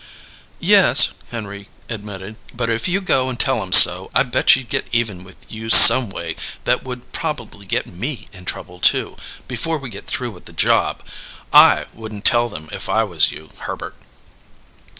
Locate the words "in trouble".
8.33-8.79